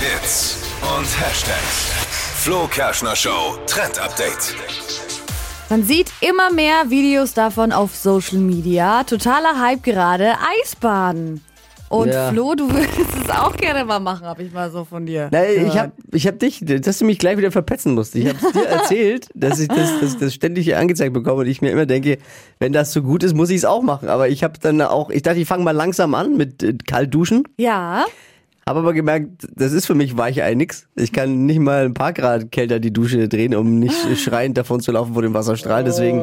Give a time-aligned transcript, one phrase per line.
[0.00, 0.58] Hits
[0.96, 1.92] und Hashtags.
[2.36, 4.54] Flo Kerschner Show Trend Update.
[5.70, 9.02] Man sieht immer mehr Videos davon auf Social Media.
[9.04, 10.34] Totaler Hype gerade.
[10.62, 11.42] Eisbaden.
[11.88, 12.30] Und Ja.
[12.30, 15.28] Flo, du würdest es auch gerne mal machen, habe ich mal so von dir.
[15.32, 15.76] Nein, ich gehört.
[15.76, 18.14] hab, ich hab dich, dass du mich gleich wieder verpetzen musst.
[18.14, 21.60] Ich hab's dir erzählt, dass ich das, das, das ständig hier angezeigt bekomme und ich
[21.60, 22.18] mir immer denke,
[22.60, 24.08] wenn das so gut ist, muss ich es auch machen.
[24.08, 27.12] Aber ich habe dann auch, ich dachte, ich fange mal langsam an mit äh, kalt
[27.12, 27.44] duschen.
[27.56, 28.04] Ja,
[28.68, 30.86] Habe aber gemerkt, das ist für mich Weichei nix.
[30.94, 34.80] Ich kann nicht mal ein paar Grad kälter die Dusche drehen, um nicht schreiend davon
[34.80, 35.84] zu laufen vor dem Wasserstrahl.
[35.84, 36.22] Deswegen,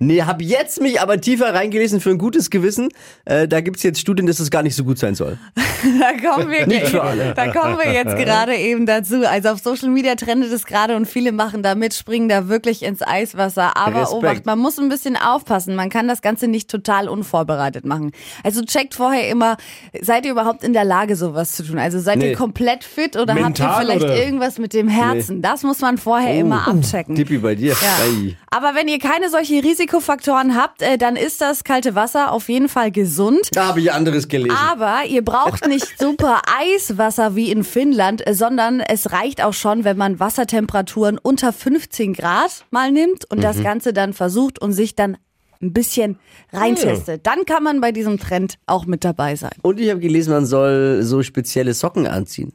[0.00, 2.88] nee, hab jetzt mich aber tiefer reingelesen für ein gutes Gewissen.
[3.26, 5.38] Äh, da gibt's jetzt Studien, dass es gar nicht so gut sein soll.
[6.00, 7.32] da kommen wir, Nicht für alle.
[7.32, 9.24] da kommen wir jetzt gerade eben dazu.
[9.24, 12.82] Also auf Social Media trendet es gerade und viele machen da mit, springen da wirklich
[12.82, 13.76] ins Eiswasser.
[13.76, 14.18] Aber Respekt.
[14.18, 15.76] Obacht, man muss ein bisschen aufpassen.
[15.76, 18.10] Man kann das Ganze nicht total unvorbereitet machen.
[18.42, 19.58] Also checkt vorher immer,
[20.00, 21.83] seid ihr überhaupt in der Lage, sowas zu tun?
[21.84, 22.30] Also seid Nee.
[22.30, 24.16] ihr komplett fit oder habt ihr Mental, vielleicht oder?
[24.16, 25.42] irgendwas mit dem Herzen?
[25.42, 27.14] Das muss man vorher immer abchecken.
[27.14, 27.72] Tippi bei dir.
[27.72, 28.06] Ja.
[28.50, 32.70] Aber wenn ihr keine solchen Risikofaktoren habt, äh, dann ist das kalte Wasser auf jeden
[32.70, 33.50] Fall gesund.
[33.52, 34.56] Da habe ich anderes gelesen.
[34.56, 39.84] Aber ihr braucht nicht super Eiswasser wie in Finnland, äh, sondern es reicht auch schon,
[39.84, 44.94] wenn man Wassertemperaturen unter 15 Grad mal nimmt und das Ganze dann versucht und sich
[44.96, 45.18] dann
[45.60, 46.18] ein bisschen
[46.52, 47.26] reintestet.
[47.26, 49.52] Dann kann man bei diesem Trend auch mit dabei sein.
[49.62, 52.52] Und ich habe gelesen, man soll so spezielle Socken anziehen.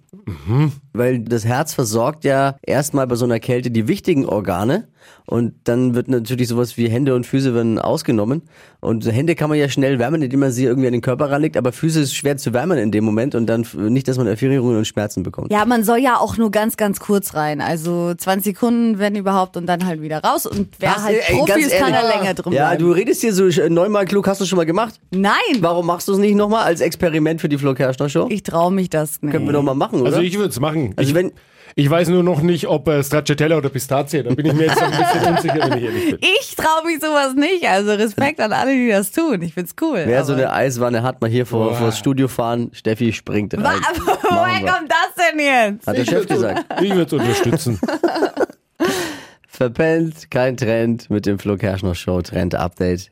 [0.93, 4.87] Weil das Herz versorgt ja erstmal bei so einer Kälte die wichtigen Organe.
[5.25, 8.41] Und dann wird natürlich sowas wie Hände und Füße werden ausgenommen.
[8.79, 11.55] Und Hände kann man ja schnell wärmen, indem man sie irgendwie an den Körper ranlegt.
[11.55, 13.35] Aber Füße ist schwer zu wärmen in dem Moment.
[13.35, 15.51] Und dann nicht, dass man Erfrierungen und Schmerzen bekommt.
[15.51, 17.61] Ja, man soll ja auch nur ganz, ganz kurz rein.
[17.61, 20.45] Also 20 Sekunden, wenn überhaupt, und dann halt wieder raus.
[20.47, 22.83] Und wer Was, halt ey, Profi ist, kann da länger drum Ja, bleiben.
[22.83, 24.27] du redest hier so neunmal klug.
[24.27, 24.95] Hast du schon mal gemacht?
[25.11, 28.27] Nein, Warum machst du es nicht nochmal als Experiment für die Flo Kerschner Show?
[28.29, 29.31] ich traue mich das nicht.
[29.31, 30.09] Können wir doch mal machen, oder?
[30.09, 30.93] Also ich würde es machen.
[30.95, 31.31] Also ich, wenn-
[31.75, 34.23] ich weiß nur noch nicht, ob äh, Stracciatella oder Pistazie.
[34.23, 36.19] Da bin ich mir jetzt ein bisschen unsicher, wenn ich ehrlich bin.
[36.41, 37.65] Ich traue mich sowas nicht.
[37.69, 39.41] Also Respekt an alle, die das tun.
[39.43, 40.01] Ich find's cool.
[40.05, 42.71] Wer so eine Eiswanne hat, mal hier vor, vor das Studio fahren.
[42.73, 43.63] Steffi springt rein.
[44.23, 44.71] Woher wir.
[44.71, 45.87] kommt das denn jetzt?
[45.87, 46.65] Hat der Chef gesagt.
[46.81, 47.79] Ich würde es unterstützen.
[49.47, 53.11] Verpennt, kein Trend mit dem Flo Kerschner Show Trend Update.